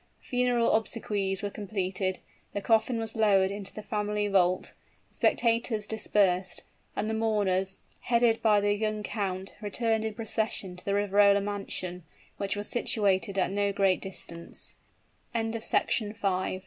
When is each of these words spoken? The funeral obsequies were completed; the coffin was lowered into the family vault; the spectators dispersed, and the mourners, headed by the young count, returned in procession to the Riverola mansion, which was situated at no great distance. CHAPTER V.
The 0.17 0.25
funeral 0.29 0.71
obsequies 0.71 1.43
were 1.43 1.51
completed; 1.51 2.17
the 2.53 2.61
coffin 2.61 2.97
was 2.97 3.15
lowered 3.15 3.51
into 3.51 3.71
the 3.71 3.83
family 3.83 4.27
vault; 4.27 4.73
the 5.09 5.13
spectators 5.13 5.85
dispersed, 5.85 6.63
and 6.95 7.07
the 7.07 7.13
mourners, 7.13 7.77
headed 7.99 8.41
by 8.41 8.61
the 8.61 8.73
young 8.73 9.03
count, 9.03 9.53
returned 9.61 10.03
in 10.03 10.15
procession 10.15 10.75
to 10.75 10.83
the 10.83 10.95
Riverola 10.95 11.39
mansion, 11.43 12.03
which 12.37 12.55
was 12.55 12.67
situated 12.67 13.37
at 13.37 13.51
no 13.51 13.71
great 13.71 14.01
distance. 14.01 14.75
CHAPTER 15.33 16.11
V. 16.19 16.59